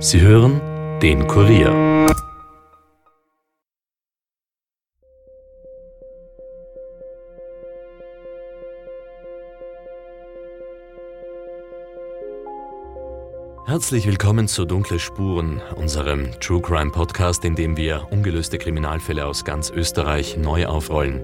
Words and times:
Sie 0.00 0.20
hören 0.20 0.60
den 1.00 1.26
Kurier. 1.26 2.06
Herzlich 13.66 14.06
willkommen 14.06 14.46
zu 14.46 14.66
Dunkle 14.66 15.00
Spuren, 15.00 15.60
unserem 15.74 16.30
True 16.38 16.62
Crime 16.62 16.92
Podcast, 16.92 17.44
in 17.44 17.56
dem 17.56 17.76
wir 17.76 18.06
ungelöste 18.12 18.58
Kriminalfälle 18.58 19.26
aus 19.26 19.44
ganz 19.44 19.68
Österreich 19.68 20.36
neu 20.36 20.66
aufrollen. 20.66 21.22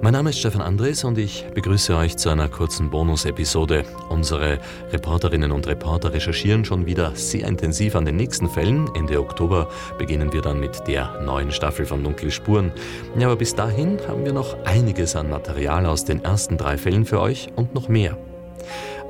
Mein 0.00 0.12
Name 0.12 0.30
ist 0.30 0.38
Stefan 0.38 0.62
Andres 0.62 1.02
und 1.02 1.18
ich 1.18 1.44
begrüße 1.54 1.96
euch 1.96 2.16
zu 2.16 2.28
einer 2.28 2.48
kurzen 2.48 2.88
Bonus-Episode. 2.88 3.84
Unsere 4.08 4.60
Reporterinnen 4.92 5.50
und 5.50 5.66
Reporter 5.66 6.12
recherchieren 6.12 6.64
schon 6.64 6.86
wieder 6.86 7.16
sehr 7.16 7.48
intensiv 7.48 7.96
an 7.96 8.04
den 8.04 8.14
nächsten 8.14 8.48
Fällen. 8.48 8.88
Ende 8.94 9.20
Oktober 9.20 9.68
beginnen 9.98 10.32
wir 10.32 10.40
dann 10.40 10.60
mit 10.60 10.86
der 10.86 11.20
neuen 11.22 11.50
Staffel 11.50 11.84
von 11.84 12.04
Dunkle 12.04 12.30
Spuren. 12.30 12.70
Ja, 13.18 13.26
aber 13.26 13.36
bis 13.36 13.56
dahin 13.56 13.98
haben 14.06 14.24
wir 14.24 14.32
noch 14.32 14.56
einiges 14.64 15.16
an 15.16 15.30
Material 15.30 15.84
aus 15.84 16.04
den 16.04 16.22
ersten 16.22 16.56
drei 16.58 16.78
Fällen 16.78 17.04
für 17.04 17.20
euch 17.20 17.48
und 17.56 17.74
noch 17.74 17.88
mehr. 17.88 18.16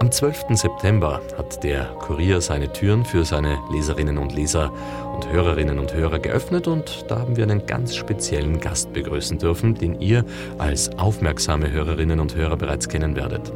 Am 0.01 0.13
12. 0.13 0.57
September 0.57 1.21
hat 1.37 1.65
der 1.65 1.87
Kurier 2.01 2.41
seine 2.41 2.73
Türen 2.73 3.05
für 3.05 3.25
seine 3.25 3.59
Leserinnen 3.73 4.19
und 4.19 4.35
Leser 4.35 4.73
und 5.15 5.31
Hörerinnen 5.33 5.79
und 5.79 5.93
Hörer 5.95 6.19
geöffnet 6.19 6.69
und 6.69 7.05
da 7.09 7.19
haben 7.19 7.37
wir 7.37 7.45
einen 7.45 7.67
ganz 7.67 7.97
speziellen 7.97 8.61
Gast 8.61 8.93
begrüßen 8.93 9.39
dürfen, 9.39 9.75
den 9.75 10.01
ihr 10.01 10.25
als 10.59 10.97
aufmerksame 10.99 11.71
Hörerinnen 11.71 12.21
und 12.21 12.37
Hörer 12.37 12.57
bereits 12.57 12.89
kennen 12.89 13.17
werdet. 13.17 13.53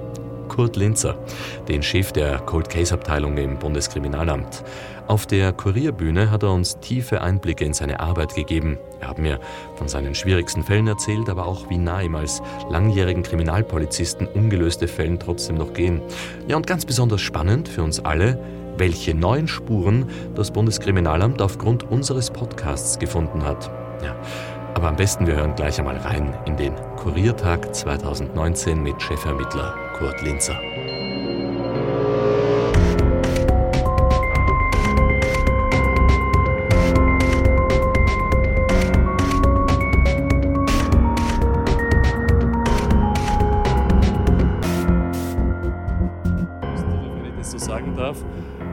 Kurt 0.52 0.76
Linzer, 0.76 1.16
den 1.66 1.82
Chef 1.82 2.12
der 2.12 2.38
Cold 2.40 2.68
Case 2.68 2.92
Abteilung 2.92 3.38
im 3.38 3.58
Bundeskriminalamt. 3.58 4.62
Auf 5.06 5.24
der 5.24 5.54
Kurierbühne 5.54 6.30
hat 6.30 6.42
er 6.42 6.52
uns 6.52 6.78
tiefe 6.78 7.22
Einblicke 7.22 7.64
in 7.64 7.72
seine 7.72 8.00
Arbeit 8.00 8.34
gegeben. 8.34 8.76
Er 9.00 9.08
hat 9.08 9.18
mir 9.18 9.40
von 9.76 9.88
seinen 9.88 10.14
schwierigsten 10.14 10.62
Fällen 10.62 10.86
erzählt, 10.86 11.30
aber 11.30 11.46
auch 11.46 11.70
wie 11.70 11.78
nah 11.78 12.02
ihm 12.02 12.14
als 12.16 12.42
langjährigen 12.68 13.22
Kriminalpolizisten 13.22 14.26
ungelöste 14.26 14.88
Fällen 14.88 15.18
trotzdem 15.18 15.56
noch 15.56 15.72
gehen. 15.72 16.02
Ja, 16.48 16.56
und 16.56 16.66
ganz 16.66 16.84
besonders 16.84 17.22
spannend 17.22 17.66
für 17.66 17.82
uns 17.82 18.00
alle, 18.00 18.38
welche 18.76 19.14
neuen 19.14 19.48
Spuren 19.48 20.10
das 20.34 20.50
Bundeskriminalamt 20.50 21.40
aufgrund 21.40 21.90
unseres 21.90 22.30
Podcasts 22.30 22.98
gefunden 22.98 23.42
hat. 23.42 23.70
Ja, 24.04 24.14
aber 24.74 24.88
am 24.88 24.96
besten 24.96 25.26
wir 25.26 25.36
hören 25.36 25.54
gleich 25.54 25.78
einmal 25.78 25.96
rein 25.96 26.34
in 26.44 26.58
den 26.58 26.74
Kuriertag 26.96 27.74
2019 27.74 28.82
mit 28.82 29.00
Chefermittler 29.00 29.81
Kurt 29.92 30.22
Linzer. 30.22 30.60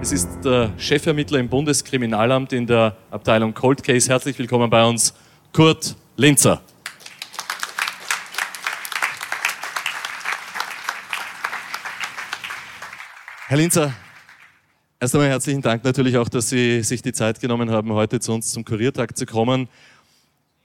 Es 0.02 0.14
ist 0.14 0.44
der 0.44 0.72
Chefermittler 0.78 1.40
im 1.40 1.50
Bundeskriminalamt 1.50 2.53
in 2.53 2.66
der 2.66 2.95
Abteilung 3.12 3.53
Cold 3.53 3.84
Case. 3.84 4.09
Herzlich 4.09 4.40
willkommen 4.40 4.70
bei 4.70 4.84
uns, 4.84 5.14
Kurt 5.53 5.95
Linzer. 6.16 6.62
Herr 13.50 13.58
Linzer, 13.58 13.92
erst 15.00 15.16
einmal 15.16 15.28
herzlichen 15.28 15.64
Dank 15.64 15.83
natürlich 15.83 16.16
auch, 16.17 16.30
dass 16.30 16.50
Sie 16.50 16.83
sich 16.83 17.02
die 17.02 17.14
Zeit 17.14 17.39
genommen 17.39 17.72
haben, 17.72 17.91
heute 17.94 18.19
zu 18.19 18.31
uns 18.31 18.52
zum 18.52 18.64
Kuriertag 18.64 19.17
zu 19.17 19.25
kommen. 19.25 19.67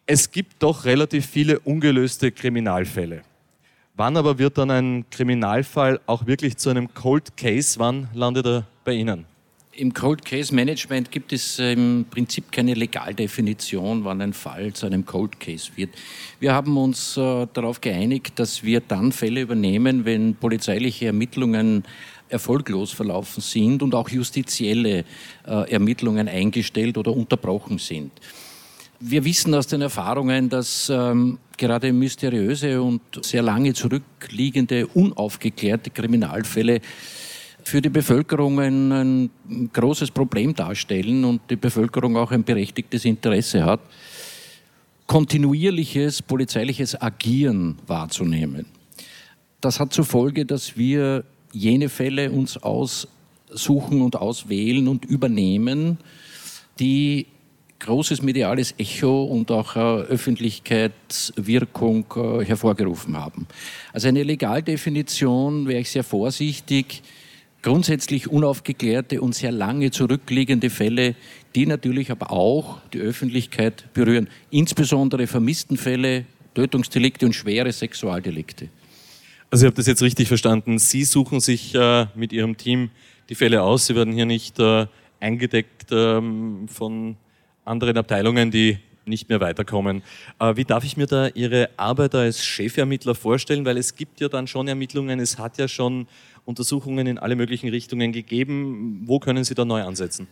Es 0.05 0.31
gibt 0.31 0.63
doch 0.63 0.85
relativ 0.85 1.25
viele 1.25 1.61
ungelöste 1.61 2.31
Kriminalfälle. 2.31 3.23
Wann 3.95 4.19
aber 4.19 4.39
wird 4.39 4.59
dann 4.59 4.71
ein 4.71 5.07
Kriminalfall 5.09 5.99
auch 6.05 6.27
wirklich 6.27 6.59
zu 6.59 6.69
einem 6.69 6.93
Cold 6.93 7.39
Case? 7.39 7.79
Wann 7.79 8.09
landet 8.13 8.45
er 8.45 8.67
bei 8.85 8.93
Ihnen? 8.93 9.25
Im 9.77 9.93
Cold 9.93 10.25
Case 10.25 10.55
Management 10.55 11.11
gibt 11.11 11.33
es 11.33 11.59
äh, 11.59 11.73
im 11.73 12.07
Prinzip 12.09 12.53
keine 12.53 12.75
Legaldefinition, 12.75 14.05
wann 14.05 14.21
ein 14.21 14.33
Fall 14.33 14.73
zu 14.73 14.87
einem 14.87 15.05
Cold 15.05 15.41
Case 15.41 15.73
wird. 15.75 15.91
Wir 16.39 16.55
haben 16.55 16.77
uns 16.77 17.17
äh, 17.17 17.47
darauf 17.53 17.81
geeinigt, 17.81 18.39
dass 18.39 18.63
wir 18.63 18.81
dann 18.81 19.11
Fälle 19.11 19.41
übernehmen, 19.41 20.05
wenn 20.05 20.37
polizeiliche 20.37 21.07
Ermittlungen 21.07 21.83
erfolglos 22.29 22.93
verlaufen 22.93 23.41
sind 23.41 23.83
und 23.83 23.97
auch 23.97 24.09
justizielle 24.09 25.05
äh, 25.45 25.73
Ermittlungen 25.73 26.29
eingestellt 26.29 26.97
oder 26.97 27.13
unterbrochen 27.13 27.79
sind. 27.79 28.13
Wir 29.01 29.25
wissen 29.25 29.55
aus 29.55 29.67
den 29.67 29.83
Erfahrungen, 29.83 30.49
dass 30.49 30.89
ähm, 30.89 31.39
gerade 31.57 31.93
mysteriöse 31.93 32.81
und 32.81 33.03
sehr 33.23 33.43
lange 33.43 33.75
zurückliegende, 33.75 34.87
unaufgeklärte 34.87 35.91
Kriminalfälle 35.91 36.81
für 37.65 37.81
die 37.81 37.89
Bevölkerung 37.89 38.61
ein, 38.61 38.93
ein, 38.93 39.31
großes 39.73 40.11
Problem 40.11 40.55
darstellen 40.55 41.25
und 41.25 41.41
die 41.51 41.57
Bevölkerung 41.57 42.17
auch 42.17 42.31
ein 42.31 42.45
berechtigtes 42.45 43.05
Interesse 43.05 43.65
hat, 43.65 43.81
kontinuierliches 45.07 46.23
polizeiliches 46.23 47.01
Agieren 47.01 47.79
wahrzunehmen. 47.87 48.67
Das 49.61 49.81
hat 49.81 49.93
zur 49.93 50.05
Folge, 50.05 50.45
dass 50.45 50.77
wir 50.77 51.25
jene 51.53 51.89
Fälle 51.89 52.31
uns 52.31 52.59
aussuchen 52.59 54.03
und 54.03 54.17
auswählen 54.17 54.89
und 54.89 55.05
übernehmen, 55.05 55.99
die 56.79 57.27
großes 57.79 58.23
mediales 58.23 58.75
Echo 58.79 59.25
und 59.25 59.51
auch 59.51 59.77
äh, 59.77 59.81
Öffentlichkeitswirkung 59.81 62.07
äh, 62.17 62.45
hervorgerufen 62.45 63.17
haben. 63.17 63.47
Also 63.93 64.09
eine 64.09 64.23
Legaldefinition 64.23 65.69
wäre 65.69 65.81
ich 65.81 65.91
sehr 65.91 66.05
vorsichtig. 66.05 67.03
Grundsätzlich 67.65 68.29
unaufgeklärte 68.29 69.23
und 69.23 69.35
sehr 69.35 69.51
lange 69.51 69.91
zurückliegende 69.91 70.69
Fälle, 70.69 71.15
die 71.55 71.65
natürlich 71.65 72.11
aber 72.11 72.31
auch 72.31 72.79
die 72.93 72.99
Öffentlichkeit 72.99 73.91
berühren. 73.95 74.29
Insbesondere 74.51 75.27
Vermisstenfälle, 75.27 76.27
Tötungsdelikte 76.53 77.25
und 77.25 77.33
schwere 77.33 77.73
Sexualdelikte. 77.73 78.69
Also 79.51 79.65
ich 79.65 79.69
habe 79.69 79.77
das 79.77 79.87
jetzt 79.87 80.03
richtig 80.03 80.29
verstanden. 80.29 80.79
Sie 80.79 81.05
suchen 81.05 81.41
sich 81.41 81.75
äh, 81.75 82.05
mit 82.15 82.35
Ihrem 82.35 82.59
Team 82.59 82.91
die 83.31 83.35
Fälle 83.35 83.63
aus. 83.63 83.87
Sie 83.87 83.95
werden 83.95 84.13
hier 84.13 84.27
nicht 84.27 84.59
äh, 84.59 84.87
eingedeckt 85.19 85.87
ähm, 85.91 86.69
von 86.69 87.17
anderen 87.65 87.97
Abteilungen, 87.97 88.51
die 88.51 88.77
nicht 89.07 89.29
mehr 89.29 89.41
weiterkommen. 89.41 90.03
Äh, 90.39 90.57
wie 90.57 90.65
darf 90.65 90.85
ich 90.85 90.97
mir 90.97 91.07
da 91.07 91.29
Ihre 91.29 91.71
Arbeit 91.77 92.15
als 92.15 92.45
Chefermittler 92.45 93.15
vorstellen? 93.15 93.65
Weil 93.65 93.79
es 93.79 93.97
gibt 93.97 94.21
ja 94.21 94.29
dann 94.29 94.47
schon 94.47 94.69
Ermittlungen, 94.69 95.21
es 95.21 95.39
hat 95.39 95.59
ja 95.59 95.69
schon 95.69 96.07
Untersuchungen 96.45 97.07
in 97.07 97.19
alle 97.19 97.37
möglichen 97.37 97.69
Richtungen 97.69 98.13
gegeben. 98.13 99.03
Wo 99.07 99.19
können 99.19 99.45
Sie 99.45 99.55
da 99.55 99.65
neu 99.65 99.83
ansetzen? 99.83 100.29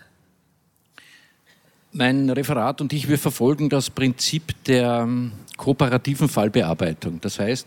Mein 1.95 2.31
Referat 2.31 2.81
und 2.81 2.95
ich, 2.95 3.07
wir 3.07 3.19
verfolgen 3.19 3.69
das 3.69 3.91
Prinzip 3.91 4.65
der 4.65 5.03
ähm, 5.03 5.33
kooperativen 5.59 6.27
Fallbearbeitung. 6.27 7.21
Das 7.21 7.39
heißt, 7.39 7.67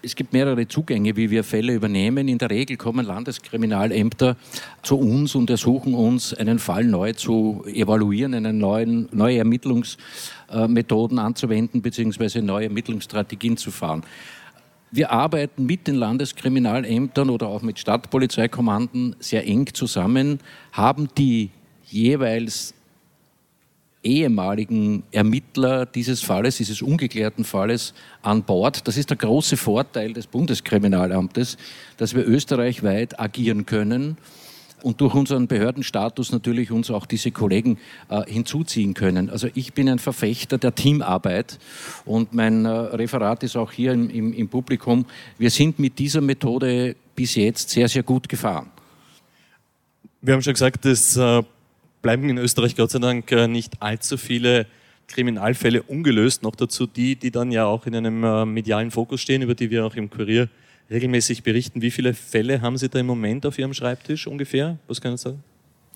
es 0.00 0.14
gibt 0.14 0.32
mehrere 0.32 0.68
Zugänge, 0.68 1.16
wie 1.16 1.28
wir 1.28 1.42
Fälle 1.42 1.74
übernehmen. 1.74 2.28
In 2.28 2.38
der 2.38 2.50
Regel 2.50 2.76
kommen 2.76 3.04
Landeskriminalämter 3.04 4.36
zu 4.84 4.96
uns 4.96 5.34
und 5.34 5.50
ersuchen 5.50 5.92
uns, 5.92 6.32
einen 6.32 6.60
Fall 6.60 6.84
neu 6.84 7.14
zu 7.14 7.64
evaluieren, 7.66 8.34
einen 8.34 8.58
neuen, 8.58 9.08
neue 9.10 9.38
Ermittlungsmethoden 9.38 11.18
anzuwenden 11.18 11.82
bzw. 11.82 12.42
neue 12.42 12.66
Ermittlungsstrategien 12.66 13.56
zu 13.56 13.72
fahren. 13.72 14.04
Wir 14.92 15.10
arbeiten 15.10 15.66
mit 15.66 15.88
den 15.88 15.96
Landeskriminalämtern 15.96 17.28
oder 17.28 17.48
auch 17.48 17.62
mit 17.62 17.80
Stadtpolizeikommanden 17.80 19.16
sehr 19.18 19.44
eng 19.48 19.66
zusammen, 19.74 20.38
haben 20.70 21.08
die 21.18 21.50
jeweils 21.86 22.72
ehemaligen 24.04 25.02
Ermittler 25.10 25.86
dieses 25.86 26.22
Falles, 26.22 26.58
dieses 26.58 26.82
ungeklärten 26.82 27.44
Falles 27.44 27.94
an 28.22 28.42
Bord. 28.42 28.86
Das 28.86 28.96
ist 28.96 29.10
der 29.10 29.16
große 29.16 29.56
Vorteil 29.56 30.12
des 30.12 30.26
Bundeskriminalamtes, 30.26 31.56
dass 31.96 32.14
wir 32.14 32.26
österreichweit 32.26 33.18
agieren 33.18 33.66
können 33.66 34.16
und 34.84 35.00
durch 35.00 35.14
unseren 35.14 35.46
Behördenstatus 35.46 36.30
natürlich 36.30 36.70
uns 36.70 36.90
auch 36.90 37.06
diese 37.06 37.30
Kollegen 37.30 37.78
äh, 38.10 38.22
hinzuziehen 38.30 38.92
können. 38.92 39.30
Also 39.30 39.48
ich 39.54 39.72
bin 39.72 39.88
ein 39.88 39.98
Verfechter 39.98 40.58
der 40.58 40.74
Teamarbeit 40.74 41.58
und 42.04 42.34
mein 42.34 42.66
äh, 42.66 42.68
Referat 42.68 43.42
ist 43.42 43.56
auch 43.56 43.72
hier 43.72 43.92
im, 43.92 44.10
im, 44.10 44.32
im 44.34 44.48
Publikum. 44.48 45.06
Wir 45.38 45.50
sind 45.50 45.78
mit 45.78 45.98
dieser 45.98 46.20
Methode 46.20 46.96
bis 47.16 47.34
jetzt 47.34 47.70
sehr, 47.70 47.88
sehr 47.88 48.02
gut 48.02 48.28
gefahren. 48.28 48.70
Wir 50.20 50.34
haben 50.34 50.42
schon 50.42 50.52
gesagt, 50.52 50.84
das 50.84 51.16
äh, 51.16 51.42
bleiben 52.04 52.28
in 52.28 52.36
Österreich 52.36 52.76
Gott 52.76 52.90
sei 52.90 52.98
Dank 52.98 53.32
äh, 53.32 53.48
nicht 53.48 53.80
allzu 53.80 54.18
viele 54.18 54.66
Kriminalfälle 55.08 55.82
ungelöst. 55.82 56.42
Noch 56.42 56.54
dazu 56.54 56.86
die, 56.86 57.16
die 57.16 57.30
dann 57.30 57.50
ja 57.50 57.64
auch 57.64 57.86
in 57.86 57.96
einem 57.96 58.22
äh, 58.22 58.44
medialen 58.44 58.90
Fokus 58.90 59.22
stehen, 59.22 59.40
über 59.40 59.54
die 59.54 59.70
wir 59.70 59.86
auch 59.86 59.96
im 59.96 60.10
Kurier 60.10 60.50
regelmäßig 60.90 61.42
berichten. 61.42 61.80
Wie 61.80 61.90
viele 61.90 62.12
Fälle 62.12 62.60
haben 62.60 62.76
Sie 62.76 62.90
da 62.90 62.98
im 62.98 63.06
Moment 63.06 63.46
auf 63.46 63.58
Ihrem 63.58 63.72
Schreibtisch 63.72 64.26
ungefähr? 64.26 64.78
Was 64.86 65.00
können 65.00 65.16
Sie 65.16 65.22
sagen? 65.24 65.42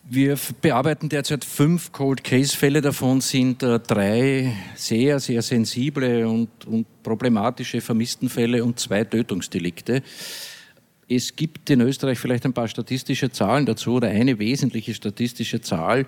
Wir 0.08 0.38
bearbeiten 0.62 1.10
derzeit 1.10 1.44
fünf 1.44 1.92
Cold 1.92 2.24
Case 2.24 2.56
Fälle. 2.56 2.80
Davon 2.80 3.20
sind 3.20 3.62
äh, 3.62 3.78
drei 3.78 4.54
sehr, 4.76 5.20
sehr 5.20 5.42
sensible 5.42 6.26
und, 6.26 6.48
und 6.64 6.86
problematische 7.02 7.82
Vermisstenfälle 7.82 8.64
und 8.64 8.80
zwei 8.80 9.04
Tötungsdelikte. 9.04 10.02
Es 11.08 11.34
gibt 11.34 11.70
in 11.70 11.80
Österreich 11.80 12.18
vielleicht 12.18 12.44
ein 12.44 12.52
paar 12.52 12.68
statistische 12.68 13.30
Zahlen 13.30 13.64
dazu 13.64 13.94
oder 13.94 14.08
eine 14.08 14.38
wesentliche 14.38 14.92
statistische 14.92 15.62
Zahl. 15.62 16.06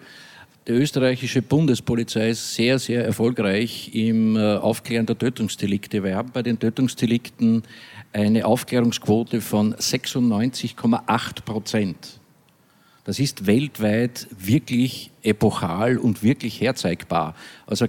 Die 0.68 0.72
österreichische 0.72 1.40
Bundespolizei 1.40 2.30
ist 2.30 2.54
sehr, 2.54 2.78
sehr 2.78 3.04
erfolgreich 3.04 3.94
im 3.94 4.36
äh, 4.36 4.56
Aufklären 4.56 5.06
der 5.06 5.16
Tötungsdelikte. 5.16 6.04
Wir 6.04 6.16
haben 6.16 6.32
bei 6.32 6.42
den 6.42 6.58
Tötungsdelikten 6.58 7.62
eine 8.12 8.44
Aufklärungsquote 8.44 9.40
von 9.40 9.74
96,8 9.74 11.42
Prozent. 11.46 12.20
Das 13.04 13.18
ist 13.18 13.46
weltweit 13.46 14.28
wirklich 14.38 15.10
epochal 15.22 15.96
und 15.96 16.22
wirklich 16.22 16.60
herzeigbar. 16.60 17.34
Also 17.66 17.86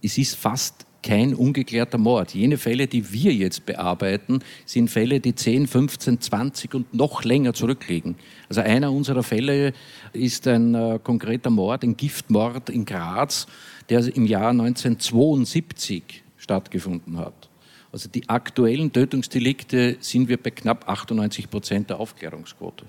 es 0.00 0.16
ist 0.16 0.36
fast 0.36 0.86
kein 1.02 1.34
ungeklärter 1.34 1.98
Mord. 1.98 2.34
Jene 2.34 2.58
Fälle, 2.58 2.86
die 2.86 3.12
wir 3.12 3.32
jetzt 3.32 3.66
bearbeiten, 3.66 4.40
sind 4.64 4.88
Fälle, 4.88 5.20
die 5.20 5.34
10, 5.34 5.66
15, 5.66 6.20
20 6.20 6.74
und 6.74 6.94
noch 6.94 7.24
länger 7.24 7.54
zurückliegen. 7.54 8.16
Also 8.48 8.60
einer 8.60 8.92
unserer 8.92 9.22
Fälle 9.22 9.72
ist 10.12 10.46
ein 10.46 10.74
äh, 10.74 10.98
konkreter 11.02 11.50
Mord, 11.50 11.82
ein 11.82 11.96
Giftmord 11.96 12.70
in 12.70 12.84
Graz, 12.84 13.46
der 13.88 14.00
im 14.14 14.26
Jahr 14.26 14.50
1972 14.50 16.22
stattgefunden 16.36 17.18
hat. 17.18 17.48
Also 17.92 18.08
die 18.08 18.28
aktuellen 18.28 18.92
Tötungsdelikte 18.92 19.96
sind 20.00 20.28
wir 20.28 20.42
bei 20.42 20.50
knapp 20.50 20.88
98 20.88 21.50
Prozent 21.50 21.90
der 21.90 22.00
Aufklärungsquote. 22.00 22.86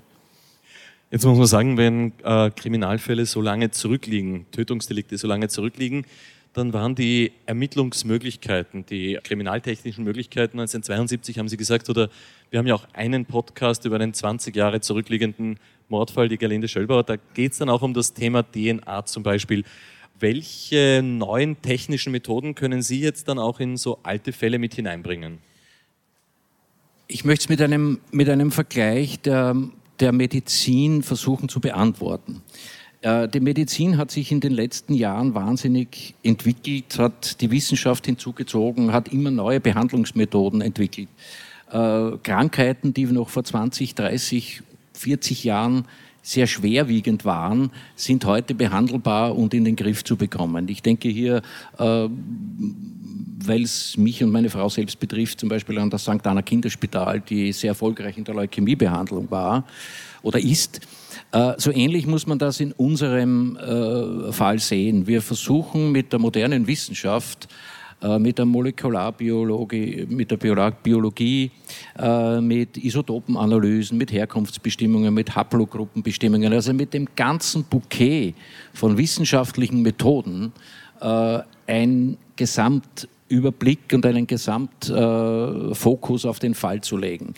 Jetzt 1.10 1.26
muss 1.26 1.38
man 1.38 1.46
sagen, 1.46 1.76
wenn 1.76 2.12
äh, 2.24 2.50
Kriminalfälle 2.50 3.26
so 3.26 3.40
lange 3.40 3.70
zurückliegen, 3.70 4.46
Tötungsdelikte 4.50 5.18
so 5.18 5.28
lange 5.28 5.48
zurückliegen, 5.48 6.06
dann 6.54 6.72
waren 6.72 6.94
die 6.94 7.32
Ermittlungsmöglichkeiten, 7.46 8.86
die 8.86 9.18
kriminaltechnischen 9.22 10.04
Möglichkeiten 10.04 10.58
1972 10.60 11.38
haben 11.38 11.48
Sie 11.48 11.56
gesagt, 11.56 11.90
oder 11.90 12.08
wir 12.50 12.60
haben 12.60 12.66
ja 12.66 12.76
auch 12.76 12.86
einen 12.92 13.26
Podcast 13.26 13.84
über 13.84 13.96
einen 13.96 14.14
20 14.14 14.54
Jahre 14.54 14.80
zurückliegenden 14.80 15.58
Mordfall, 15.88 16.28
die 16.28 16.38
Gerlinde 16.38 16.68
Schöllbauer. 16.68 17.02
Da 17.02 17.16
geht 17.34 17.52
es 17.52 17.58
dann 17.58 17.68
auch 17.68 17.82
um 17.82 17.92
das 17.92 18.14
Thema 18.14 18.44
DNA 18.44 19.04
zum 19.04 19.24
Beispiel. 19.24 19.64
Welche 20.20 21.02
neuen 21.02 21.60
technischen 21.60 22.12
Methoden 22.12 22.54
können 22.54 22.82
Sie 22.82 23.00
jetzt 23.00 23.26
dann 23.26 23.40
auch 23.40 23.58
in 23.58 23.76
so 23.76 23.98
alte 24.04 24.32
Fälle 24.32 24.60
mit 24.60 24.74
hineinbringen? 24.74 25.38
Ich 27.08 27.24
möchte 27.24 27.44
es 27.44 27.48
mit 27.48 27.60
einem, 27.60 28.00
mit 28.12 28.28
einem 28.28 28.52
Vergleich 28.52 29.20
der, 29.20 29.56
der 29.98 30.12
Medizin 30.12 31.02
versuchen 31.02 31.48
zu 31.48 31.60
beantworten. 31.60 32.42
Äh, 33.04 33.28
die 33.28 33.40
Medizin 33.40 33.98
hat 33.98 34.10
sich 34.10 34.32
in 34.32 34.40
den 34.40 34.52
letzten 34.52 34.94
Jahren 34.94 35.34
wahnsinnig 35.34 36.14
entwickelt, 36.22 36.98
hat 36.98 37.40
die 37.42 37.50
Wissenschaft 37.50 38.06
hinzugezogen, 38.06 38.92
hat 38.92 39.08
immer 39.12 39.30
neue 39.30 39.60
Behandlungsmethoden 39.60 40.62
entwickelt. 40.62 41.08
Äh, 41.70 42.12
Krankheiten, 42.22 42.94
die 42.94 43.04
noch 43.04 43.28
vor 43.28 43.44
20, 43.44 43.94
30, 43.94 44.62
40 44.94 45.44
Jahren 45.44 45.84
sehr 46.22 46.46
schwerwiegend 46.46 47.26
waren, 47.26 47.70
sind 47.94 48.24
heute 48.24 48.54
behandelbar 48.54 49.36
und 49.36 49.52
in 49.52 49.66
den 49.66 49.76
Griff 49.76 50.02
zu 50.02 50.16
bekommen. 50.16 50.66
Ich 50.68 50.80
denke 50.80 51.10
hier, 51.10 51.42
äh, 51.78 52.08
weil 53.46 53.62
es 53.62 53.98
mich 53.98 54.24
und 54.24 54.30
meine 54.30 54.48
Frau 54.48 54.70
selbst 54.70 54.98
betrifft, 54.98 55.40
zum 55.40 55.50
Beispiel 55.50 55.78
an 55.78 55.90
das 55.90 56.04
St. 56.04 56.26
Anna 56.26 56.40
Kinderspital, 56.40 57.20
die 57.20 57.52
sehr 57.52 57.72
erfolgreich 57.72 58.16
in 58.16 58.24
der 58.24 58.34
Leukämiebehandlung 58.34 59.30
war 59.30 59.64
oder 60.22 60.38
ist. 60.40 60.80
Äh, 61.34 61.54
so 61.58 61.70
ähnlich 61.72 62.06
muss 62.06 62.26
man 62.28 62.38
das 62.38 62.60
in 62.60 62.72
unserem 62.72 63.56
äh, 63.56 64.32
Fall 64.32 64.60
sehen. 64.60 65.06
Wir 65.08 65.20
versuchen 65.20 65.90
mit 65.90 66.12
der 66.12 66.20
modernen 66.20 66.68
Wissenschaft, 66.68 67.48
äh, 68.00 68.20
mit 68.20 68.38
der 68.38 68.44
Molekularbiologie, 68.44 70.06
mit 70.08 70.30
der 70.30 70.36
Biologie, 70.36 71.50
mit 72.40 72.76
Isotopenanalysen, 72.76 73.98
mit 73.98 74.12
Herkunftsbestimmungen, 74.12 75.12
mit 75.12 75.34
Haplogruppenbestimmungen, 75.34 76.52
also 76.52 76.72
mit 76.72 76.94
dem 76.94 77.08
ganzen 77.16 77.64
Bouquet 77.64 78.34
von 78.72 78.96
wissenschaftlichen 78.96 79.82
Methoden 79.82 80.52
ein 81.66 82.16
Gesamtüberblick 82.36 83.92
und 83.92 84.06
einen 84.06 84.26
Gesamtfokus 84.26 86.24
auf 86.26 86.38
den 86.38 86.54
Fall 86.54 86.80
zu 86.80 86.96
legen 86.96 87.34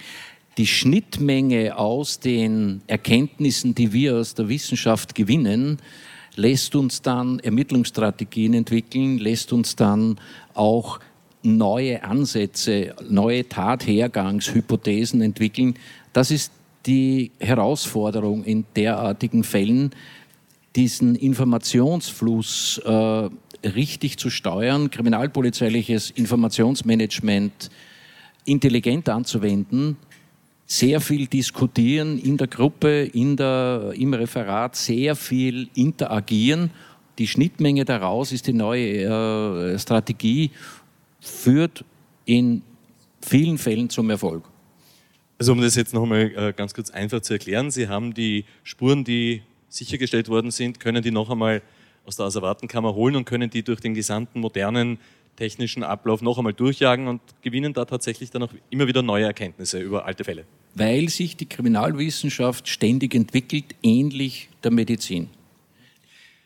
die 0.58 0.66
Schnittmenge 0.66 1.76
aus 1.76 2.18
den 2.18 2.80
Erkenntnissen, 2.86 3.74
die 3.74 3.92
wir 3.92 4.16
aus 4.16 4.34
der 4.34 4.48
Wissenschaft 4.48 5.14
gewinnen, 5.14 5.78
lässt 6.34 6.74
uns 6.74 7.02
dann 7.02 7.38
Ermittlungsstrategien 7.40 8.54
entwickeln, 8.54 9.18
lässt 9.18 9.52
uns 9.52 9.76
dann 9.76 10.18
auch 10.54 11.00
neue 11.42 12.02
Ansätze, 12.02 12.94
neue 13.08 13.48
Tathergangshypothesen 13.48 15.20
entwickeln. 15.22 15.74
Das 16.12 16.30
ist 16.30 16.52
die 16.86 17.32
Herausforderung 17.38 18.44
in 18.44 18.64
derartigen 18.74 19.44
Fällen, 19.44 19.90
diesen 20.74 21.14
Informationsfluss 21.14 22.78
äh, 22.84 23.28
richtig 23.66 24.18
zu 24.18 24.30
steuern, 24.30 24.90
kriminalpolizeiliches 24.90 26.10
Informationsmanagement 26.10 27.70
intelligent 28.44 29.08
anzuwenden 29.08 29.96
sehr 30.66 31.00
viel 31.00 31.26
diskutieren 31.26 32.18
in 32.18 32.36
der 32.36 32.48
Gruppe, 32.48 33.04
in 33.04 33.36
der, 33.36 33.92
im 33.96 34.12
Referat, 34.14 34.74
sehr 34.76 35.14
viel 35.14 35.68
interagieren. 35.74 36.70
Die 37.18 37.28
Schnittmenge 37.28 37.84
daraus 37.84 38.32
ist 38.32 38.46
die 38.46 38.52
neue 38.52 39.04
äh, 39.04 39.78
Strategie, 39.78 40.50
führt 41.20 41.84
in 42.24 42.62
vielen 43.20 43.58
Fällen 43.58 43.88
zum 43.88 44.10
Erfolg. 44.10 44.44
Also 45.38 45.52
um 45.52 45.60
das 45.60 45.76
jetzt 45.76 45.94
nochmal 45.94 46.32
äh, 46.34 46.52
ganz 46.52 46.74
kurz 46.74 46.90
einfach 46.90 47.20
zu 47.20 47.34
erklären, 47.34 47.70
Sie 47.70 47.88
haben 47.88 48.14
die 48.14 48.44
Spuren, 48.64 49.04
die 49.04 49.42
sichergestellt 49.68 50.28
worden 50.28 50.50
sind, 50.50 50.80
können 50.80 51.02
die 51.02 51.10
noch 51.10 51.30
einmal 51.30 51.62
aus 52.04 52.16
der 52.16 52.26
Asservatenkammer 52.26 52.94
holen 52.94 53.16
und 53.16 53.24
können 53.24 53.50
die 53.50 53.62
durch 53.62 53.80
den 53.80 53.94
gesamten 53.94 54.40
modernen 54.40 54.98
technischen 55.36 55.82
Ablauf 55.82 56.22
noch 56.22 56.38
einmal 56.38 56.54
durchjagen 56.54 57.06
und 57.08 57.20
gewinnen 57.42 57.72
da 57.72 57.84
tatsächlich 57.84 58.30
dann 58.30 58.42
auch 58.42 58.52
immer 58.70 58.86
wieder 58.86 59.02
neue 59.02 59.24
Erkenntnisse 59.24 59.78
über 59.78 60.06
alte 60.06 60.24
Fälle. 60.24 60.44
Weil 60.74 61.08
sich 61.08 61.36
die 61.36 61.46
Kriminalwissenschaft 61.46 62.68
ständig 62.68 63.14
entwickelt, 63.14 63.74
ähnlich 63.82 64.48
der 64.64 64.70
Medizin. 64.70 65.28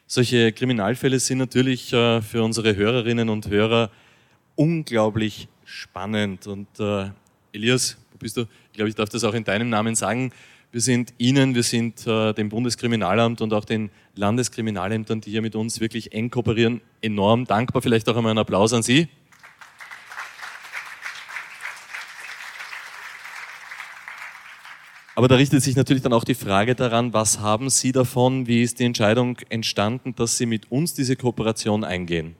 Solche 0.06 0.52
Kriminalfälle 0.52 1.20
sind 1.20 1.38
natürlich 1.38 1.92
äh, 1.92 2.20
für 2.20 2.42
unsere 2.42 2.74
Hörerinnen 2.74 3.28
und 3.28 3.48
Hörer 3.48 3.90
unglaublich 4.56 5.48
spannend. 5.64 6.46
Und 6.46 6.68
äh, 6.80 7.10
Elias, 7.52 7.96
wo 8.12 8.18
bist 8.18 8.36
du? 8.36 8.42
Ich 8.42 8.72
glaube, 8.72 8.88
ich 8.88 8.94
darf 8.94 9.08
das 9.08 9.22
auch 9.24 9.34
in 9.34 9.44
deinem 9.44 9.68
Namen 9.68 9.94
sagen. 9.94 10.32
Wir 10.72 10.80
sind 10.80 11.14
Ihnen, 11.18 11.56
wir 11.56 11.64
sind 11.64 12.06
äh, 12.06 12.32
dem 12.32 12.48
Bundeskriminalamt 12.48 13.40
und 13.40 13.52
auch 13.52 13.64
den 13.64 13.90
Landeskriminalämtern, 14.14 15.20
die 15.20 15.32
hier 15.32 15.42
mit 15.42 15.56
uns 15.56 15.80
wirklich 15.80 16.12
eng 16.12 16.30
kooperieren, 16.30 16.80
enorm 17.00 17.44
dankbar. 17.44 17.82
Vielleicht 17.82 18.08
auch 18.08 18.16
einmal 18.16 18.30
einen 18.30 18.38
Applaus 18.38 18.72
an 18.72 18.84
Sie. 18.84 19.08
Aber 25.16 25.26
da 25.26 25.34
richtet 25.34 25.60
sich 25.60 25.74
natürlich 25.74 26.04
dann 26.04 26.12
auch 26.12 26.22
die 26.22 26.36
Frage 26.36 26.76
daran, 26.76 27.12
was 27.12 27.40
haben 27.40 27.68
Sie 27.68 27.90
davon? 27.90 28.46
Wie 28.46 28.62
ist 28.62 28.78
die 28.78 28.84
Entscheidung 28.84 29.38
entstanden, 29.48 30.14
dass 30.14 30.38
Sie 30.38 30.46
mit 30.46 30.70
uns 30.70 30.94
diese 30.94 31.16
Kooperation 31.16 31.82
eingehen? 31.82 32.36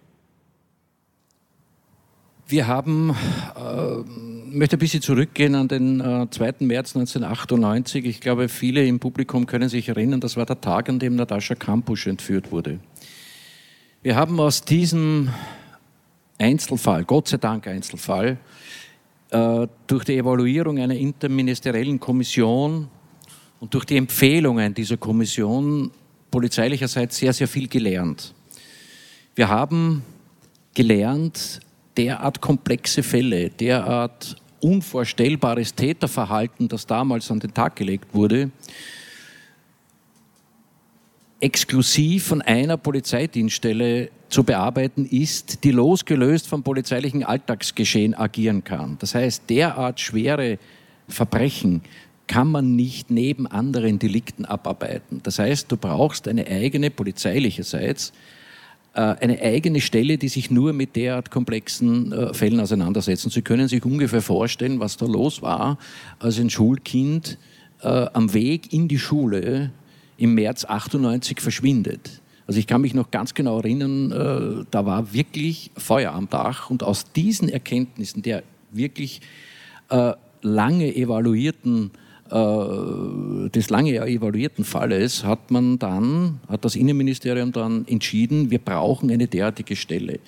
Wir 2.46 2.68
haben 2.68 3.10
äh, 3.10 4.29
möchte 4.52 4.76
ein 4.76 4.78
bisschen 4.78 5.02
zurückgehen 5.02 5.54
an 5.54 5.68
den 5.68 6.00
äh, 6.00 6.26
2. 6.30 6.54
März 6.60 6.96
1998. 6.96 8.04
Ich 8.04 8.20
glaube, 8.20 8.48
viele 8.48 8.84
im 8.86 8.98
Publikum 8.98 9.46
können 9.46 9.68
sich 9.68 9.88
erinnern, 9.88 10.20
das 10.20 10.36
war 10.36 10.46
der 10.46 10.60
Tag, 10.60 10.88
an 10.88 10.98
dem 10.98 11.16
Natascha 11.16 11.54
Kampusch 11.54 12.06
entführt 12.06 12.50
wurde. 12.52 12.80
Wir 14.02 14.16
haben 14.16 14.40
aus 14.40 14.62
diesem 14.62 15.28
Einzelfall, 16.38 17.04
Gott 17.04 17.28
sei 17.28 17.36
Dank 17.36 17.66
Einzelfall, 17.66 18.38
äh, 19.30 19.66
durch 19.86 20.04
die 20.04 20.16
Evaluierung 20.16 20.78
einer 20.78 20.96
interministeriellen 20.96 22.00
Kommission 22.00 22.88
und 23.60 23.74
durch 23.74 23.84
die 23.84 23.96
Empfehlungen 23.96 24.74
dieser 24.74 24.96
Kommission 24.96 25.90
polizeilicherseits 26.30 27.18
sehr, 27.18 27.32
sehr 27.32 27.48
viel 27.48 27.68
gelernt. 27.68 28.34
Wir 29.34 29.48
haben 29.48 30.02
gelernt, 30.74 31.60
derart 31.96 32.40
komplexe 32.40 33.02
Fälle, 33.02 33.50
derart 33.50 34.39
unvorstellbares 34.60 35.74
Täterverhalten, 35.74 36.68
das 36.68 36.86
damals 36.86 37.30
an 37.30 37.40
den 37.40 37.54
Tag 37.54 37.76
gelegt 37.76 38.14
wurde, 38.14 38.50
exklusiv 41.40 42.26
von 42.26 42.42
einer 42.42 42.76
Polizeidienststelle 42.76 44.10
zu 44.28 44.44
bearbeiten 44.44 45.06
ist, 45.06 45.64
die 45.64 45.70
losgelöst 45.70 46.46
vom 46.46 46.62
polizeilichen 46.62 47.24
Alltagsgeschehen 47.24 48.14
agieren 48.14 48.62
kann. 48.62 48.96
Das 48.98 49.14
heißt, 49.14 49.44
derart 49.48 50.00
schwere 50.00 50.58
Verbrechen 51.08 51.80
kann 52.26 52.48
man 52.48 52.76
nicht 52.76 53.10
neben 53.10 53.46
anderen 53.46 53.98
Delikten 53.98 54.44
abarbeiten. 54.44 55.20
Das 55.22 55.38
heißt, 55.38 55.72
du 55.72 55.76
brauchst 55.76 56.28
eine 56.28 56.46
eigene 56.46 56.90
polizeilicherseits 56.90 58.10
äh, 58.10 58.39
eine 58.92 59.40
eigene 59.40 59.80
Stelle, 59.80 60.18
die 60.18 60.28
sich 60.28 60.50
nur 60.50 60.72
mit 60.72 60.96
derart 60.96 61.30
komplexen 61.30 62.12
äh, 62.12 62.34
Fällen 62.34 62.58
auseinandersetzen. 62.60 63.30
Sie 63.30 63.42
können 63.42 63.68
sich 63.68 63.84
ungefähr 63.84 64.22
vorstellen, 64.22 64.80
was 64.80 64.96
da 64.96 65.06
los 65.06 65.42
war, 65.42 65.78
als 66.18 66.38
ein 66.38 66.50
Schulkind 66.50 67.38
äh, 67.82 67.86
am 67.86 68.32
Weg 68.34 68.72
in 68.72 68.88
die 68.88 68.98
Schule 68.98 69.70
im 70.16 70.34
März 70.34 70.64
98 70.64 71.40
verschwindet. 71.40 72.20
Also 72.46 72.58
ich 72.58 72.66
kann 72.66 72.80
mich 72.80 72.94
noch 72.94 73.12
ganz 73.12 73.34
genau 73.34 73.58
erinnern, 73.58 74.10
äh, 74.10 74.64
da 74.70 74.84
war 74.84 75.12
wirklich 75.12 75.70
Feuer 75.76 76.12
am 76.12 76.28
Dach 76.28 76.68
und 76.68 76.82
aus 76.82 77.12
diesen 77.12 77.48
Erkenntnissen 77.48 78.22
der 78.22 78.42
wirklich 78.72 79.20
äh, 79.88 80.14
lange 80.42 80.94
evaluierten 80.96 81.92
äh, 81.94 82.09
des 82.30 83.70
lange 83.70 83.96
evaluierten 83.96 84.64
Falles 84.64 85.24
hat 85.24 85.50
man 85.50 85.78
dann, 85.78 86.40
hat 86.48 86.64
das 86.64 86.76
Innenministerium 86.76 87.50
dann 87.50 87.86
entschieden, 87.88 88.50
wir 88.50 88.60
brauchen 88.60 89.10
eine 89.10 89.26
derartige 89.26 89.74
Stelle. 89.74 90.20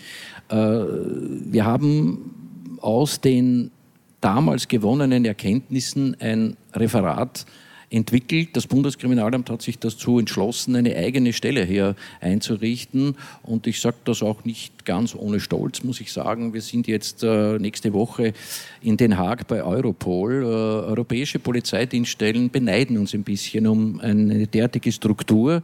Äh, 0.48 0.56
wir 0.56 1.64
haben 1.64 2.76
aus 2.80 3.20
den 3.20 3.70
damals 4.20 4.66
gewonnenen 4.68 5.24
Erkenntnissen 5.24 6.16
ein 6.18 6.56
Referat 6.74 7.46
entwickelt. 7.92 8.50
Das 8.54 8.66
Bundeskriminalamt 8.66 9.50
hat 9.50 9.62
sich 9.62 9.78
dazu 9.78 10.18
entschlossen, 10.18 10.74
eine 10.74 10.96
eigene 10.96 11.32
Stelle 11.32 11.64
hier 11.64 11.94
einzurichten. 12.20 13.16
Und 13.42 13.66
ich 13.66 13.80
sage 13.80 13.96
das 14.04 14.22
auch 14.22 14.44
nicht 14.44 14.84
ganz 14.84 15.14
ohne 15.14 15.40
Stolz, 15.40 15.82
muss 15.84 16.00
ich 16.00 16.12
sagen. 16.12 16.54
Wir 16.54 16.62
sind 16.62 16.86
jetzt 16.88 17.22
äh, 17.22 17.58
nächste 17.58 17.92
Woche 17.92 18.32
in 18.80 18.96
Den 18.96 19.18
Haag 19.18 19.46
bei 19.46 19.62
Europol. 19.62 20.42
Äh, 20.42 20.46
europäische 20.46 21.38
Polizeidienststellen 21.38 22.50
beneiden 22.50 22.96
uns 22.96 23.14
ein 23.14 23.24
bisschen 23.24 23.66
um 23.66 24.00
eine 24.00 24.46
derartige 24.46 24.90
Struktur. 24.90 25.62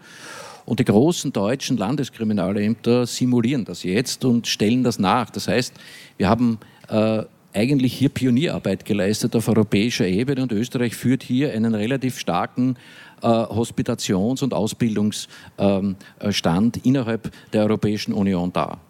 Und 0.66 0.80
die 0.80 0.84
großen 0.84 1.32
deutschen 1.32 1.78
Landeskriminalämter 1.78 3.06
simulieren 3.06 3.64
das 3.64 3.84
jetzt 3.84 4.26
und 4.26 4.46
stellen 4.46 4.84
das 4.84 4.98
nach. 4.98 5.30
Das 5.30 5.48
heißt, 5.48 5.72
wir 6.18 6.28
haben 6.28 6.58
äh, 6.90 7.22
eigentlich 7.52 7.94
hier 7.94 8.08
Pionierarbeit 8.08 8.84
geleistet 8.84 9.34
auf 9.34 9.48
europäischer 9.48 10.06
Ebene 10.06 10.42
und 10.42 10.52
Österreich 10.52 10.94
führt 10.94 11.22
hier 11.22 11.52
einen 11.52 11.74
relativ 11.74 12.18
starken 12.18 12.76
äh, 13.22 13.26
Hospitations- 13.26 14.42
und 14.42 14.54
Ausbildungsstand 14.54 15.26
ähm, 15.58 16.82
innerhalb 16.82 17.32
der 17.52 17.62
Europäischen 17.62 18.12
Union 18.12 18.52
dar. 18.52 18.80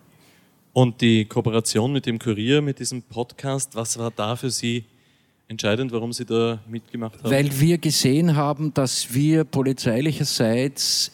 Und 0.72 1.00
die 1.00 1.24
Kooperation 1.24 1.92
mit 1.92 2.06
dem 2.06 2.18
Kurier, 2.18 2.60
mit 2.62 2.78
diesem 2.78 3.02
Podcast, 3.02 3.74
was 3.74 3.98
war 3.98 4.12
da 4.14 4.36
für 4.36 4.50
Sie 4.50 4.84
entscheidend, 5.48 5.92
warum 5.92 6.12
Sie 6.12 6.24
da 6.24 6.60
mitgemacht 6.68 7.22
haben? 7.22 7.30
Weil 7.30 7.60
wir 7.60 7.78
gesehen 7.78 8.36
haben, 8.36 8.72
dass 8.74 9.12
wir 9.14 9.44
polizeilicherseits 9.44 11.12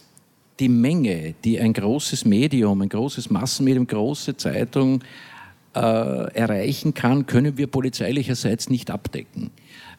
die 0.61 0.69
Menge, 0.69 1.35
die 1.45 1.59
ein 1.59 1.73
großes 1.73 2.25
Medium, 2.25 2.83
ein 2.83 2.89
großes 2.89 3.31
Massenmedium, 3.31 3.87
große 3.87 4.37
Zeitung 4.37 5.03
äh, 5.75 5.79
erreichen 5.79 6.95
kann, 6.95 7.27
können 7.27 7.59
wir 7.59 7.67
polizeilicherseits 7.67 8.71
nicht 8.71 8.91
abdecken. 8.91 9.51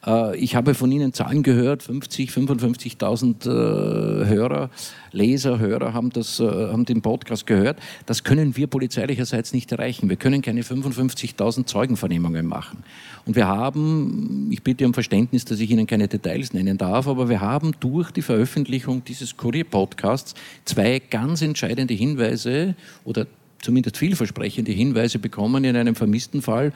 Äh, 0.05 0.37
ich 0.37 0.55
habe 0.55 0.73
von 0.73 0.91
Ihnen 0.91 1.13
Zahlen 1.13 1.43
gehört, 1.43 1.83
50, 1.83 2.29
55.000 2.29 3.45
äh, 3.45 4.25
Hörer, 4.27 4.69
Leser, 5.11 5.59
Hörer 5.59 5.93
haben, 5.93 6.09
das, 6.11 6.39
äh, 6.39 6.43
haben 6.45 6.85
den 6.85 7.01
Podcast 7.01 7.47
gehört. 7.47 7.79
Das 8.05 8.23
können 8.23 8.55
wir 8.55 8.67
polizeilicherseits 8.67 9.53
nicht 9.53 9.71
erreichen. 9.71 10.09
Wir 10.09 10.17
können 10.17 10.41
keine 10.41 10.61
55.000 10.61 11.65
Zeugenvernehmungen 11.65 12.45
machen. 12.45 12.83
Und 13.25 13.35
wir 13.35 13.47
haben, 13.47 14.49
ich 14.51 14.61
bitte 14.61 14.85
um 14.85 14.93
Verständnis, 14.93 15.45
dass 15.45 15.59
ich 15.59 15.71
Ihnen 15.71 15.87
keine 15.87 16.07
Details 16.07 16.53
nennen 16.53 16.77
darf, 16.77 17.07
aber 17.07 17.29
wir 17.29 17.41
haben 17.41 17.73
durch 17.79 18.11
die 18.11 18.21
Veröffentlichung 18.21 19.03
dieses 19.03 19.35
Kurier-Podcasts 19.37 20.35
zwei 20.65 20.99
ganz 20.99 21.41
entscheidende 21.41 21.93
Hinweise 21.93 22.75
oder 23.03 23.25
zumindest 23.65 23.97
vielversprechende 23.97 24.71
Hinweise 24.71 25.19
bekommen 25.19 25.63
in 25.63 25.75
einem 25.75 25.95
vermissten 25.95 26.41
Fall, 26.41 26.71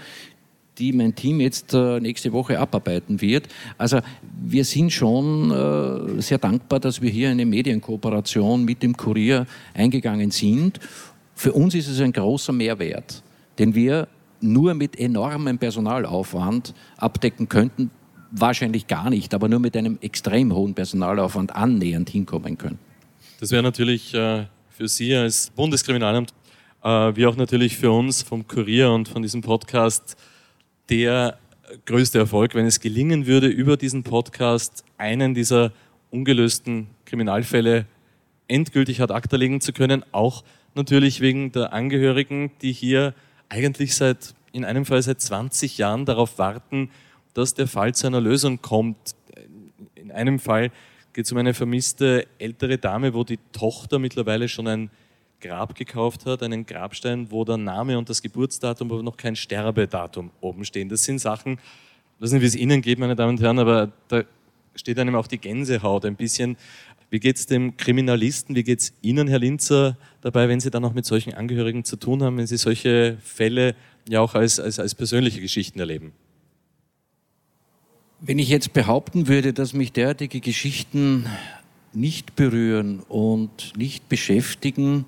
die 0.80 0.92
mein 0.94 1.14
Team 1.14 1.40
jetzt 1.40 1.74
äh, 1.74 2.00
nächste 2.00 2.32
Woche 2.34 2.60
abarbeiten 2.60 3.22
wird. 3.22 3.48
Also 3.78 4.00
wir 4.42 4.66
sind 4.66 4.92
schon 4.92 5.52
äh, 5.52 6.22
sehr 6.22 6.38
dankbar, 6.38 6.80
dass 6.80 7.02
wir 7.02 7.10
hier 7.10 7.30
eine 7.30 7.46
Medienkooperation 7.46 8.66
mit 8.66 8.82
dem 8.82 8.96
Kurier 8.96 9.46
eingegangen 9.74 10.32
sind. 10.32 10.80
Für 11.36 11.54
uns 11.54 11.76
ist 11.76 11.88
es 11.88 12.00
ein 12.00 12.12
großer 12.12 12.54
Mehrwert, 12.54 13.22
den 13.60 13.76
wir 13.76 14.08
nur 14.42 14.74
mit 14.74 14.98
enormem 14.98 15.58
Personalaufwand 15.58 16.74
abdecken 16.98 17.50
könnten. 17.50 17.92
Wahrscheinlich 18.32 18.88
gar 18.88 19.10
nicht, 19.10 19.34
aber 19.34 19.50
nur 19.50 19.60
mit 19.60 19.76
einem 19.76 19.98
extrem 20.02 20.54
hohen 20.54 20.74
Personalaufwand 20.74 21.56
annähernd 21.56 22.10
hinkommen 22.10 22.58
können. 22.58 22.80
Das 23.40 23.52
wäre 23.52 23.64
natürlich 23.64 24.14
äh, 24.14 24.46
für 24.70 24.88
Sie 24.88 25.14
als 25.14 25.50
Bundeskriminalamt 25.50 26.34
wie 26.82 27.26
auch 27.26 27.36
natürlich 27.36 27.78
für 27.78 27.92
uns 27.92 28.22
vom 28.22 28.48
Kurier 28.48 28.92
und 28.92 29.10
von 29.10 29.22
diesem 29.22 29.42
Podcast 29.42 30.16
der 30.90 31.38
größte 31.86 32.18
Erfolg, 32.18 32.56
wenn 32.56 32.66
es 32.66 32.80
gelingen 32.80 33.28
würde, 33.28 33.48
über 33.48 33.78
diesen 33.78 34.04
Podcast 34.04 34.84
einen 34.98 35.34
dieser 35.34 35.72
ungelösten 36.10 36.88
Kriminalfälle 37.06 37.86
endgültig 38.48 39.02
ad 39.02 39.14
acta 39.14 39.38
legen 39.38 39.62
zu 39.62 39.74
können, 39.74 40.04
auch 40.12 40.44
natürlich 40.74 41.22
wegen 41.22 41.52
der 41.52 41.74
Angehörigen, 41.74 42.52
die 42.62 42.72
hier 42.72 43.14
eigentlich 43.50 43.96
seit, 43.96 44.34
in 44.52 44.66
einem 44.66 44.86
Fall 44.86 45.02
seit 45.02 45.22
20 45.22 45.78
Jahren 45.78 46.06
darauf 46.06 46.38
warten, 46.38 46.90
dass 47.34 47.54
der 47.54 47.68
Fall 47.68 47.94
zu 47.94 48.08
einer 48.08 48.22
Lösung 48.22 48.62
kommt. 48.62 49.16
In 49.96 50.12
einem 50.12 50.40
Fall 50.40 50.72
geht 51.14 51.26
es 51.26 51.32
um 51.32 51.38
eine 51.38 51.54
vermisste 51.54 52.26
ältere 52.40 52.78
Dame, 52.78 53.14
wo 53.14 53.24
die 53.24 53.40
Tochter 53.52 54.00
mittlerweile 54.00 54.48
schon 54.48 54.68
ein 54.68 54.90
Grab 55.42 55.76
gekauft 55.76 56.26
hat, 56.26 56.44
einen 56.44 56.66
Grabstein, 56.66 57.32
wo 57.32 57.46
der 57.46 57.58
Name 57.58 57.98
und 57.98 58.10
das 58.10 58.22
Geburtsdatum, 58.22 58.92
aber 58.92 59.04
noch 59.04 59.18
kein 59.18 59.36
Sterbedatum 59.36 60.32
oben 60.42 60.66
stehen. 60.66 60.90
Das 60.90 61.04
sind 61.04 61.20
Sachen, 61.20 61.54
ich 61.54 62.24
weiß 62.24 62.34
nicht, 62.34 62.42
wie 62.42 62.48
es 62.48 62.56
Ihnen 62.56 62.82
geht, 62.82 63.00
meine 63.00 63.16
Damen 63.16 63.38
und 63.38 63.42
Herren, 63.42 63.60
aber 63.60 63.92
da 64.10 64.24
steht 64.76 65.00
einem 65.00 65.16
auch 65.16 65.28
die 65.28 65.38
Gänsehaut 65.38 66.06
ein 66.06 66.16
bisschen. 66.16 66.58
Wie 67.10 67.20
geht 67.20 67.38
es 67.38 67.46
dem 67.46 67.76
Kriminalisten, 67.78 68.56
wie 68.56 68.64
geht 68.64 68.80
es 68.80 68.94
Ihnen, 69.02 69.28
Herr 69.28 69.40
Linzer, 69.40 69.98
dabei, 70.22 70.48
wenn 70.48 70.60
Sie 70.60 70.70
dann 70.70 70.86
auch 70.86 70.94
mit 70.94 71.06
solchen 71.06 71.34
Angehörigen 71.34 71.84
zu 71.84 71.96
tun 71.96 72.22
haben, 72.22 72.38
wenn 72.38 72.46
Sie 72.46 72.58
solche 72.58 73.18
Fälle 73.24 73.76
ja 74.08 74.22
auch 74.22 74.36
als, 74.36 74.60
als, 74.60 74.80
als 74.80 74.94
persönliche 74.94 75.42
Geschichten 75.42 75.80
erleben? 75.80 76.12
Wenn 78.20 78.38
ich 78.38 78.50
jetzt 78.50 78.74
behaupten 78.74 79.28
würde, 79.28 79.54
dass 79.54 79.74
mich 79.74 79.94
derartige 79.94 80.42
Geschichten 80.42 81.26
nicht 81.94 82.36
berühren 82.36 83.00
und 83.08 83.78
nicht 83.78 84.10
beschäftigen, 84.10 85.06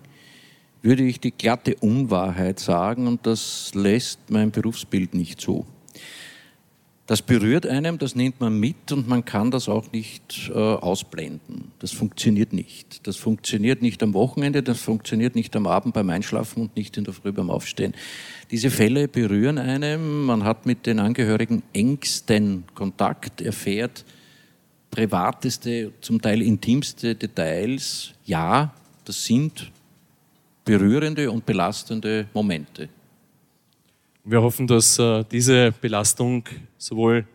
würde 0.81 1.03
ich 1.03 1.19
die 1.19 1.31
glatte 1.31 1.75
Unwahrheit 1.75 2.59
sagen 2.59 3.07
und 3.07 3.25
das 3.25 3.71
lässt 3.75 4.29
mein 4.29 4.51
Berufsbild 4.51 5.13
nicht 5.13 5.39
zu. 5.39 5.65
Das 7.07 7.21
berührt 7.21 7.67
einem, 7.67 7.97
das 7.97 8.15
nimmt 8.15 8.39
man 8.39 8.57
mit 8.57 8.91
und 8.91 9.09
man 9.09 9.25
kann 9.25 9.51
das 9.51 9.67
auch 9.67 9.91
nicht 9.91 10.49
äh, 10.53 10.57
ausblenden. 10.57 11.71
Das 11.79 11.91
funktioniert 11.91 12.53
nicht. 12.53 13.05
Das 13.05 13.17
funktioniert 13.17 13.81
nicht 13.81 14.01
am 14.01 14.13
Wochenende, 14.13 14.63
das 14.63 14.79
funktioniert 14.79 15.35
nicht 15.35 15.53
am 15.57 15.67
Abend 15.67 15.93
beim 15.93 16.09
Einschlafen 16.09 16.61
und 16.61 16.75
nicht 16.77 16.95
in 16.95 17.03
der 17.03 17.13
Früh 17.13 17.33
beim 17.33 17.49
Aufstehen. 17.49 17.93
Diese 18.49 18.69
Fälle 18.69 19.09
berühren 19.09 19.57
einem, 19.57 20.23
man 20.23 20.45
hat 20.45 20.65
mit 20.65 20.85
den 20.85 20.99
Angehörigen 20.99 21.63
engsten 21.73 22.63
Kontakt, 22.75 23.41
erfährt 23.41 24.05
privateste, 24.89 25.91
zum 26.01 26.21
Teil 26.21 26.41
intimste 26.41 27.15
Details. 27.15 28.13
Ja, 28.25 28.73
das 29.05 29.25
sind 29.25 29.71
berührende 30.77 31.29
und 31.29 31.45
belastende 31.45 32.27
Momente. 32.33 32.87
Wir 34.23 34.41
hoffen, 34.41 34.67
dass 34.67 34.97
äh, 34.99 35.25
diese 35.29 35.73
Belastung 35.81 36.45
sowohl 36.77 37.25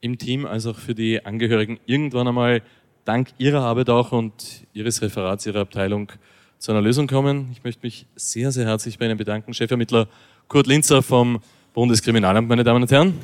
im 0.00 0.18
Team 0.18 0.44
als 0.44 0.66
auch 0.66 0.78
für 0.78 0.94
die 0.94 1.24
Angehörigen 1.24 1.78
irgendwann 1.86 2.28
einmal 2.28 2.62
dank 3.04 3.28
Ihrer 3.38 3.62
Arbeit 3.62 3.88
auch 3.88 4.12
und 4.12 4.66
Ihres 4.74 5.00
Referats, 5.00 5.46
Ihrer 5.46 5.60
Abteilung 5.60 6.12
zu 6.58 6.72
einer 6.72 6.82
Lösung 6.82 7.06
kommen. 7.06 7.48
Ich 7.52 7.64
möchte 7.64 7.80
mich 7.82 8.06
sehr, 8.14 8.52
sehr 8.52 8.66
herzlich 8.66 8.98
bei 8.98 9.06
Ihnen 9.06 9.16
bedanken, 9.16 9.54
Chefermittler 9.54 10.08
Kurt 10.48 10.66
Linzer 10.66 11.02
vom 11.02 11.40
Bundeskriminalamt, 11.72 12.48
meine 12.48 12.64
Damen 12.64 12.82
und 12.82 12.90
Herren. 12.90 13.14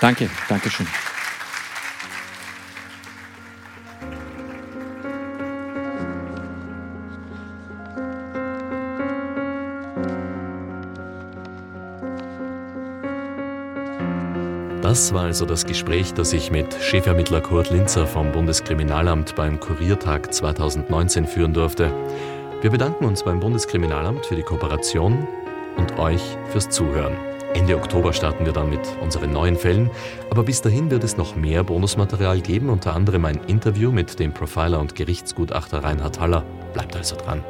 Danke, 0.00 0.28
danke 0.48 0.70
Das 15.02 15.12
war 15.12 15.24
also 15.24 15.46
das 15.46 15.66
Gespräch, 15.66 16.14
das 16.14 16.32
ich 16.32 16.52
mit 16.52 16.74
Chefermittler 16.74 17.40
Kurt 17.40 17.70
Linzer 17.70 18.06
vom 18.06 18.30
Bundeskriminalamt 18.30 19.34
beim 19.34 19.58
Kuriertag 19.58 20.32
2019 20.32 21.26
führen 21.26 21.52
durfte. 21.52 21.92
Wir 22.60 22.70
bedanken 22.70 23.06
uns 23.06 23.24
beim 23.24 23.40
Bundeskriminalamt 23.40 24.24
für 24.24 24.36
die 24.36 24.44
Kooperation 24.44 25.26
und 25.76 25.98
euch 25.98 26.22
fürs 26.52 26.70
Zuhören. 26.70 27.16
Ende 27.52 27.74
Oktober 27.74 28.12
starten 28.12 28.46
wir 28.46 28.52
dann 28.52 28.70
mit 28.70 28.78
unseren 29.00 29.32
neuen 29.32 29.56
Fällen, 29.56 29.90
aber 30.30 30.44
bis 30.44 30.62
dahin 30.62 30.88
wird 30.92 31.02
es 31.02 31.16
noch 31.16 31.34
mehr 31.34 31.64
Bonusmaterial 31.64 32.40
geben, 32.40 32.70
unter 32.70 32.94
anderem 32.94 33.24
ein 33.24 33.40
Interview 33.48 33.90
mit 33.90 34.20
dem 34.20 34.32
Profiler 34.32 34.78
und 34.78 34.94
Gerichtsgutachter 34.94 35.82
Reinhard 35.82 36.20
Haller. 36.20 36.44
Bleibt 36.74 36.94
also 36.94 37.16
dran. 37.16 37.42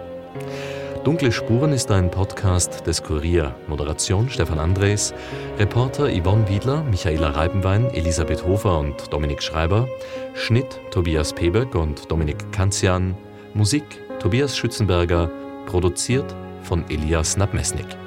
Dunkle 1.05 1.33
Spuren 1.33 1.73
ist 1.73 1.91
ein 1.91 2.13
Podcast 2.13 2.87
des 2.87 3.03
Kurier. 3.03 3.57
Moderation 3.67 4.31
Stefan 4.31 4.61
Andres, 4.61 5.13
Reporter 5.59 6.09
Yvonne 6.09 6.49
Wiedler, 6.49 6.85
Michaela 6.85 7.31
Reibenwein, 7.31 7.91
Elisabeth 7.93 8.45
Hofer 8.47 8.79
und 8.79 9.13
Dominik 9.13 9.43
Schreiber, 9.43 9.89
Schnitt 10.35 10.81
Tobias 10.93 11.33
Peböck 11.33 11.75
und 11.75 12.09
Dominik 12.09 12.53
Kanzian, 12.53 13.17
Musik 13.53 13.83
Tobias 14.21 14.57
Schützenberger, 14.57 15.29
produziert 15.67 16.37
von 16.63 16.85
Elias 16.89 17.37
Nabmesnik. 17.37 18.02